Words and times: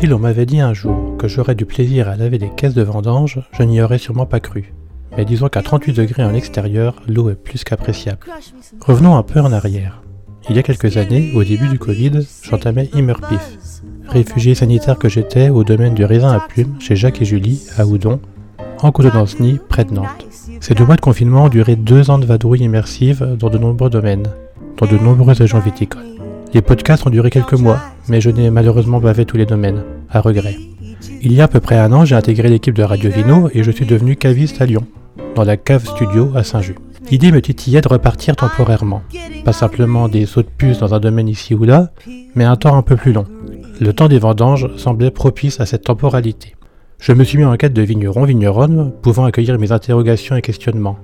Si 0.00 0.06
l'on 0.06 0.18
m'avait 0.18 0.46
dit 0.46 0.60
un 0.60 0.72
jour 0.72 1.18
que 1.18 1.28
j'aurais 1.28 1.54
du 1.54 1.66
plaisir 1.66 2.08
à 2.08 2.16
laver 2.16 2.38
des 2.38 2.48
caisses 2.48 2.72
de 2.72 2.80
vendange, 2.80 3.38
je 3.52 3.62
n'y 3.62 3.82
aurais 3.82 3.98
sûrement 3.98 4.24
pas 4.24 4.40
cru. 4.40 4.72
Mais 5.14 5.26
disons 5.26 5.50
qu'à 5.50 5.60
38 5.60 5.92
degrés 5.92 6.24
en 6.24 6.32
extérieur, 6.32 7.02
l'eau 7.06 7.28
est 7.28 7.34
plus 7.34 7.64
qu'appréciable. 7.64 8.20
Revenons 8.80 9.14
un 9.14 9.22
peu 9.22 9.40
en 9.40 9.52
arrière. 9.52 10.00
Il 10.48 10.56
y 10.56 10.58
a 10.58 10.62
quelques 10.62 10.96
années, 10.96 11.32
au 11.34 11.44
début 11.44 11.68
du 11.68 11.78
Covid, 11.78 12.12
j'entamais 12.42 12.88
Immerpif, 12.94 13.58
réfugié 14.08 14.54
sanitaire 14.54 14.98
que 14.98 15.10
j'étais 15.10 15.50
au 15.50 15.64
domaine 15.64 15.92
du 15.92 16.06
raisin 16.06 16.32
à 16.32 16.40
plumes 16.40 16.80
chez 16.80 16.96
Jacques 16.96 17.20
et 17.20 17.26
Julie, 17.26 17.60
à 17.76 17.84
Houdon, 17.84 18.20
en 18.80 18.92
Côte 18.92 19.12
d'Anceny, 19.12 19.60
près 19.68 19.84
de 19.84 19.92
Nantes. 19.92 20.26
Ces 20.60 20.72
deux 20.72 20.86
mois 20.86 20.96
de 20.96 21.02
confinement 21.02 21.44
ont 21.44 21.50
duré 21.50 21.76
deux 21.76 22.08
ans 22.08 22.18
de 22.18 22.24
vadrouille 22.24 22.60
immersive 22.60 23.36
dans 23.38 23.50
de 23.50 23.58
nombreux 23.58 23.90
domaines, 23.90 24.28
dans 24.78 24.86
de 24.86 24.96
nombreuses 24.96 25.40
régions 25.40 25.58
viticoles. 25.58 26.19
Les 26.52 26.62
podcasts 26.62 27.06
ont 27.06 27.10
duré 27.10 27.30
quelques 27.30 27.54
mois, 27.54 27.80
mais 28.08 28.20
je 28.20 28.28
n'ai 28.28 28.50
malheureusement 28.50 29.00
pas 29.00 29.14
fait 29.14 29.24
tous 29.24 29.36
les 29.36 29.46
domaines, 29.46 29.84
à 30.10 30.20
regret. 30.20 30.56
Il 31.22 31.32
y 31.32 31.40
a 31.40 31.44
à 31.44 31.48
peu 31.48 31.60
près 31.60 31.78
un 31.78 31.92
an, 31.92 32.04
j'ai 32.04 32.16
intégré 32.16 32.48
l'équipe 32.48 32.74
de 32.74 32.82
Radio 32.82 33.08
Vino 33.08 33.48
et 33.54 33.62
je 33.62 33.70
suis 33.70 33.86
devenu 33.86 34.16
caviste 34.16 34.60
à 34.60 34.66
Lyon, 34.66 34.84
dans 35.36 35.44
la 35.44 35.56
cave 35.56 35.86
studio 35.86 36.32
à 36.34 36.42
Saint-Just. 36.42 36.78
L'idée 37.08 37.30
me 37.30 37.40
titillait 37.40 37.80
de 37.80 37.88
repartir 37.88 38.34
temporairement. 38.34 39.02
Pas 39.44 39.52
simplement 39.52 40.08
des 40.08 40.26
sauts 40.26 40.42
de 40.42 40.48
puce 40.48 40.78
dans 40.78 40.92
un 40.92 41.00
domaine 41.00 41.28
ici 41.28 41.54
ou 41.54 41.64
là, 41.64 41.90
mais 42.34 42.44
un 42.44 42.56
temps 42.56 42.76
un 42.76 42.82
peu 42.82 42.96
plus 42.96 43.12
long. 43.12 43.26
Le 43.80 43.92
temps 43.92 44.08
des 44.08 44.18
vendanges 44.18 44.68
semblait 44.76 45.10
propice 45.10 45.60
à 45.60 45.66
cette 45.66 45.84
temporalité. 45.84 46.56
Je 46.98 47.12
me 47.12 47.24
suis 47.24 47.38
mis 47.38 47.44
en 47.44 47.56
quête 47.56 47.72
de 47.72 47.82
vignerons, 47.82 48.24
vigneronnes, 48.24 48.92
pouvant 49.02 49.24
accueillir 49.24 49.58
mes 49.58 49.72
interrogations 49.72 50.36
et 50.36 50.42
questionnements. 50.42 50.98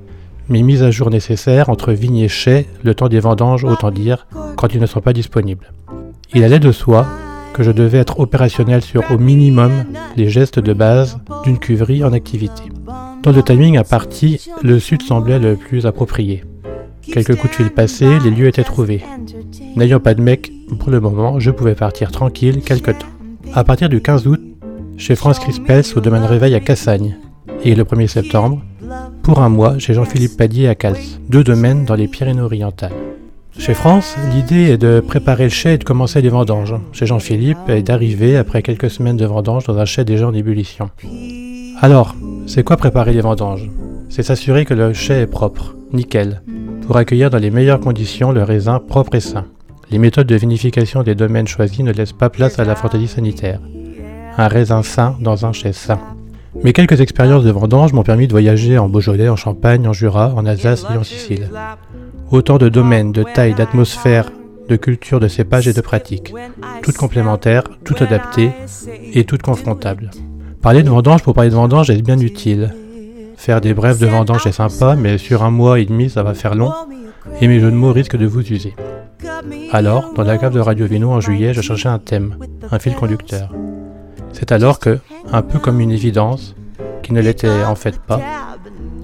Mes 0.48 0.62
mises 0.62 0.84
à 0.84 0.92
jour 0.92 1.10
nécessaires 1.10 1.70
entre 1.70 1.92
vignes 1.92 2.18
et 2.18 2.28
chais, 2.28 2.66
le 2.84 2.94
temps 2.94 3.08
des 3.08 3.18
vendanges, 3.18 3.64
autant 3.64 3.90
dire, 3.90 4.28
quand 4.56 4.72
ils 4.72 4.80
ne 4.80 4.86
sont 4.86 5.00
pas 5.00 5.12
disponibles. 5.12 5.72
Il 6.34 6.44
allait 6.44 6.60
de 6.60 6.70
soi 6.70 7.06
que 7.52 7.64
je 7.64 7.72
devais 7.72 7.98
être 7.98 8.20
opérationnel 8.20 8.82
sur 8.82 9.10
au 9.10 9.18
minimum 9.18 9.72
les 10.16 10.28
gestes 10.28 10.60
de 10.60 10.72
base 10.72 11.18
d'une 11.42 11.58
cuverie 11.58 12.04
en 12.04 12.12
activité. 12.12 12.62
Dans 13.24 13.32
le 13.32 13.42
timing 13.42 13.76
à 13.76 13.82
partie, 13.82 14.48
le 14.62 14.78
sud 14.78 15.02
semblait 15.02 15.40
le 15.40 15.56
plus 15.56 15.84
approprié. 15.84 16.44
Quelques 17.02 17.34
coups 17.36 17.52
de 17.52 17.56
fil 17.56 17.70
passés, 17.70 18.18
les 18.20 18.30
lieux 18.30 18.46
étaient 18.46 18.62
trouvés. 18.62 19.02
N'ayant 19.74 20.00
pas 20.00 20.14
de 20.14 20.22
mec 20.22 20.52
pour 20.78 20.90
le 20.90 21.00
moment, 21.00 21.40
je 21.40 21.50
pouvais 21.50 21.74
partir 21.74 22.12
tranquille 22.12 22.60
quelque 22.62 22.92
temps. 22.92 23.06
À 23.52 23.64
partir 23.64 23.88
du 23.88 24.00
15 24.00 24.26
août, 24.28 24.40
chez 24.96 25.16
France 25.16 25.40
Crispels 25.40 25.84
au 25.96 26.00
domaine 26.00 26.24
Réveil 26.24 26.54
à 26.54 26.60
Cassagne. 26.60 27.16
Et 27.64 27.74
le 27.74 27.84
1er 27.84 28.06
septembre, 28.06 28.62
pour 29.26 29.40
un 29.40 29.48
mois, 29.48 29.76
chez 29.80 29.92
Jean-Philippe 29.92 30.36
Padier 30.36 30.68
à 30.68 30.76
Cals, 30.76 30.94
deux 31.28 31.42
domaines 31.42 31.84
dans 31.84 31.96
les 31.96 32.06
Pyrénées-Orientales. 32.06 32.92
Chez 33.58 33.74
France, 33.74 34.14
l'idée 34.32 34.70
est 34.70 34.78
de 34.78 35.00
préparer 35.00 35.42
le 35.42 35.50
chai 35.50 35.74
et 35.74 35.78
de 35.78 35.82
commencer 35.82 36.22
les 36.22 36.28
vendanges. 36.28 36.76
Chez 36.92 37.06
Jean-Philippe, 37.06 37.58
est 37.66 37.82
d'arriver 37.82 38.36
après 38.36 38.62
quelques 38.62 38.88
semaines 38.88 39.16
de 39.16 39.26
vendanges 39.26 39.64
dans 39.64 39.78
un 39.78 39.84
chai 39.84 40.04
déjà 40.04 40.28
en 40.28 40.32
ébullition. 40.32 40.90
Alors, 41.80 42.14
c'est 42.46 42.62
quoi 42.62 42.76
préparer 42.76 43.14
les 43.14 43.20
vendanges? 43.20 43.68
C'est 44.10 44.22
s'assurer 44.22 44.64
que 44.64 44.74
le 44.74 44.92
chai 44.92 45.22
est 45.22 45.26
propre, 45.26 45.74
nickel, 45.92 46.42
pour 46.86 46.96
accueillir 46.96 47.28
dans 47.28 47.38
les 47.38 47.50
meilleures 47.50 47.80
conditions 47.80 48.30
le 48.30 48.44
raisin 48.44 48.78
propre 48.78 49.16
et 49.16 49.20
sain. 49.20 49.46
Les 49.90 49.98
méthodes 49.98 50.28
de 50.28 50.36
vinification 50.36 51.02
des 51.02 51.16
domaines 51.16 51.48
choisis 51.48 51.80
ne 51.80 51.92
laissent 51.92 52.12
pas 52.12 52.30
place 52.30 52.60
à 52.60 52.64
la 52.64 52.76
fantaisie 52.76 53.08
sanitaire 53.08 53.58
un 54.38 54.48
raisin 54.48 54.82
sain 54.82 55.16
dans 55.20 55.46
un 55.46 55.52
chai 55.52 55.72
sain. 55.72 55.98
Mes 56.64 56.72
quelques 56.72 57.00
expériences 57.00 57.44
de 57.44 57.50
vendange 57.50 57.92
m'ont 57.92 58.02
permis 58.02 58.26
de 58.26 58.32
voyager 58.32 58.78
en 58.78 58.88
Beaujolais, 58.88 59.28
en 59.28 59.36
Champagne, 59.36 59.86
en 59.86 59.92
Jura, 59.92 60.32
en 60.34 60.46
Alsace 60.46 60.84
et 60.92 60.96
en 60.96 61.04
Sicile. 61.04 61.50
Autant 62.30 62.58
de 62.58 62.68
domaines, 62.68 63.12
de 63.12 63.22
tailles, 63.22 63.54
d'atmosphères, 63.54 64.30
de 64.68 64.76
cultures, 64.76 65.20
de 65.20 65.28
cépages 65.28 65.68
et 65.68 65.72
de 65.72 65.80
pratiques. 65.80 66.34
Toutes 66.82 66.96
complémentaires, 66.96 67.64
toutes 67.84 68.02
adaptées 68.02 68.50
et 69.12 69.24
toutes 69.24 69.42
confrontables. 69.42 70.10
Parler 70.60 70.82
de 70.82 70.90
vendange 70.90 71.22
pour 71.22 71.34
parler 71.34 71.50
de 71.50 71.54
vendange 71.54 71.90
est 71.90 72.02
bien 72.02 72.18
utile. 72.18 72.74
Faire 73.36 73.60
des 73.60 73.74
brèves 73.74 74.00
de 74.00 74.06
vendange 74.06 74.46
est 74.46 74.52
sympa, 74.52 74.96
mais 74.96 75.18
sur 75.18 75.44
un 75.44 75.50
mois 75.50 75.78
et 75.78 75.84
demi 75.84 76.10
ça 76.10 76.22
va 76.22 76.34
faire 76.34 76.54
long 76.54 76.72
et 77.40 77.48
mes 77.48 77.60
jeux 77.60 77.70
de 77.70 77.76
mots 77.76 77.92
risquent 77.92 78.16
de 78.16 78.26
vous 78.26 78.40
user. 78.40 78.74
Alors, 79.72 80.12
dans 80.14 80.22
la 80.22 80.38
cave 80.38 80.54
de 80.54 80.60
Radio 80.60 80.86
Vino 80.86 81.10
en 81.10 81.20
juillet, 81.20 81.54
je 81.54 81.60
cherchais 81.60 81.88
un 81.88 81.98
thème, 81.98 82.36
un 82.70 82.78
fil 82.78 82.94
conducteur. 82.94 83.50
C'est 84.38 84.52
alors 84.52 84.78
que, 84.80 84.98
un 85.32 85.40
peu 85.40 85.58
comme 85.58 85.80
une 85.80 85.90
évidence, 85.90 86.54
qui 87.02 87.14
ne 87.14 87.22
l'était 87.22 87.64
en 87.64 87.74
fait 87.74 87.98
pas, 87.98 88.20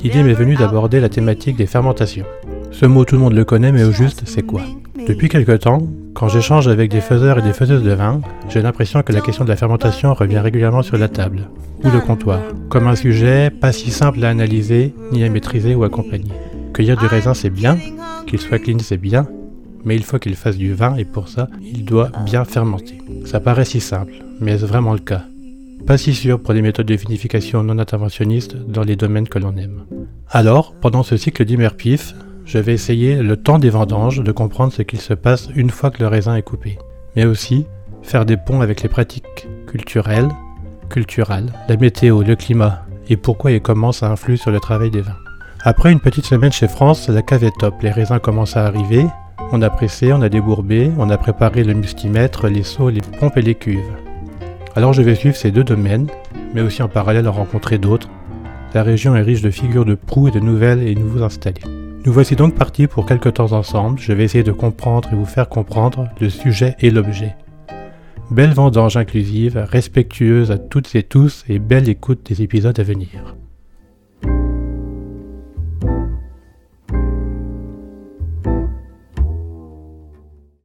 l'idée 0.03 0.23
m'est 0.23 0.35
venue 0.35 0.57
d'aborder 0.57 1.01
la 1.01 1.09
thématique 1.09 1.57
des 1.57 1.65
fermentations. 1.65 2.27
Ce 2.71 2.85
mot 2.85 3.07
tout 3.07 3.15
le 3.15 3.23
monde 3.23 3.33
le 3.33 3.45
connaît, 3.45 3.73
mais 3.73 3.83
au 3.83 3.93
juste, 3.93 4.25
c'est 4.27 4.43
quoi? 4.43 4.61
Depuis 5.09 5.31
quelque 5.31 5.57
temps, 5.57 5.81
quand 6.13 6.29
j'échange 6.29 6.69
avec 6.69 6.91
des 6.91 7.01
faiseurs 7.01 7.39
et 7.39 7.43
des 7.43 7.55
faiseuses 7.55 7.83
de 7.83 7.93
vin, 7.93 8.21
j'ai 8.51 8.61
l'impression 8.61 9.03
que 9.03 9.13
la 9.13 9.23
question 9.23 9.45
de 9.45 9.49
la 9.49 9.57
fermentation 9.57 10.13
revient 10.13 10.39
régulièrement 10.39 10.83
sur 10.83 10.99
la 10.99 11.09
table, 11.09 11.49
ou 11.83 11.89
le 11.89 12.01
comptoir, 12.01 12.41
comme 12.69 12.87
un 12.87 12.95
sujet 12.95 13.49
pas 13.49 13.73
si 13.73 13.91
simple 13.91 14.23
à 14.25 14.29
analyser, 14.29 14.95
ni 15.13 15.25
à 15.25 15.31
maîtriser 15.31 15.75
ou 15.75 15.85
accompagner. 15.85 16.33
Cueillir 16.75 16.99
du 16.99 17.07
raisin 17.07 17.33
c'est 17.33 17.51
bien, 17.51 17.79
qu'il 18.27 18.39
soit 18.39 18.59
clean 18.59 18.79
c'est 18.81 18.99
bien, 18.99 19.27
mais 19.85 19.97
il 19.97 20.05
faut 20.05 20.19
qu'il 20.19 20.37
fasse 20.37 20.59
du 20.59 20.75
vin 20.75 20.95
et 20.97 21.07
pour 21.07 21.29
ça, 21.29 21.49
il 21.63 21.87
doit 21.87 22.11
bien 22.27 22.45
fermenter. 22.45 22.99
Ça 23.25 23.41
paraît 23.41 23.65
si 23.65 23.81
simple, 23.81 24.13
mais 24.43 24.53
est-ce 24.53 24.67
vraiment 24.67 24.93
le 24.93 24.99
cas 24.99 25.23
Pas 25.87 25.97
si 25.97 26.15
sûr 26.15 26.41
pour 26.41 26.53
les 26.53 26.63
méthodes 26.63 26.87
de 26.87 26.95
vinification 26.95 27.63
non 27.63 27.79
interventionnistes 27.79 28.57
dans 28.57 28.83
les 28.83 28.97
domaines 28.97 29.29
que 29.29 29.39
l'on 29.39 29.57
aime. 29.57 29.85
Alors, 30.29 30.75
pendant 30.75 31.03
ce 31.03 31.17
cycle 31.17 31.45
d'Imerpif, 31.45 32.15
je 32.45 32.59
vais 32.59 32.75
essayer 32.75 33.23
le 33.23 33.37
temps 33.37 33.61
des 33.61 33.71
vendanges 33.71 34.23
de 34.23 34.33
comprendre 34.33 34.73
ce 34.73 34.83
qu'il 34.83 35.01
se 35.01 35.15
passe 35.15 35.49
une 35.55 35.71
fois 35.71 35.91
que 35.91 36.03
le 36.03 36.09
raisin 36.09 36.35
est 36.35 36.43
coupé, 36.43 36.79
mais 37.15 37.25
aussi 37.25 37.67
faire 38.03 38.27
des 38.27 38.37
ponts 38.37 38.61
avec 38.61 38.83
les 38.83 38.89
pratiques 38.89 39.49
culturelles, 39.69 40.29
culturales, 40.91 41.53
la 41.69 41.77
météo, 41.77 42.23
le 42.23 42.35
climat, 42.35 42.85
et 43.09 43.17
pourquoi 43.17 43.53
et 43.53 43.61
comment 43.61 43.93
ça 43.93 44.11
influe 44.11 44.37
sur 44.37 44.51
le 44.51 44.61
travail 44.61 44.91
des 44.91 45.03
vins. 45.03 45.17
Après 45.63 45.93
une 45.93 46.01
petite 46.01 46.27
semaine 46.27 46.53
chez 46.53 46.67
France, 46.67 47.09
la 47.09 47.23
cave 47.23 47.45
est 47.45 47.57
top, 47.59 47.81
les 47.83 47.93
raisins 47.93 48.19
commencent 48.19 48.57
à 48.57 48.67
arriver, 48.67 49.07
on 49.53 49.63
a 49.63 49.71
pressé, 49.71 50.13
on 50.13 50.23
a 50.23 50.29
débourbé, 50.29 50.91
on 50.99 51.11
a 51.11 51.17
préparé 51.17 51.63
le 51.63 51.75
mustimètre, 51.75 52.49
les 52.49 52.65
seaux, 52.65 52.91
les 52.91 53.03
pompes 53.21 53.37
et 53.37 53.43
les 53.43 53.55
cuves. 53.55 53.81
Alors 54.75 54.95
je 54.95 55.03
vais 55.03 55.15
suivre 55.15 55.37
ces 55.37 55.51
deux 55.51 55.65
domaines, 55.65 56.09
mais 56.55 56.63
aussi 56.63 56.83
en 56.83 56.89
parallèle 56.89 57.29
en 57.29 57.33
rencontrer 57.33 57.79
d'autres. 57.79 58.09
La 58.73 58.83
région 58.83 59.15
est 59.15 59.23
riche 59.23 59.43
de 59.43 59.51
figures 59.51 59.85
de 59.85 59.95
proue 59.95 60.29
et 60.29 60.31
de 60.31 60.41
nouvelles 60.41 60.87
et 60.87 60.95
nouveaux 60.95 61.23
installés. 61.23 61.61
Nous 62.05 62.13
voici 62.13 62.37
donc 62.37 62.55
partis 62.55 62.87
pour 62.87 63.05
quelques 63.05 63.35
temps 63.35 63.53
ensemble. 63.53 63.99
Je 63.99 64.13
vais 64.13 64.25
essayer 64.25 64.43
de 64.43 64.51
comprendre 64.51 65.11
et 65.13 65.15
vous 65.15 65.27
faire 65.27 65.51
comprendre 65.51 66.09
le 66.21 66.31
sujet 66.31 66.75
et 66.81 66.91
l'objet. 66.91 67.37
Belle 68.31 68.55
vendange 68.55 68.97
inclusive, 68.97 69.59
respectueuse 69.71 70.51
à 70.51 70.57
toutes 70.57 70.95
et 70.95 71.03
tous 71.03 71.45
et 71.49 71.59
belle 71.59 71.89
écoute 71.91 72.27
des 72.27 72.41
épisodes 72.41 72.81
à 72.81 72.83
venir. 72.83 73.37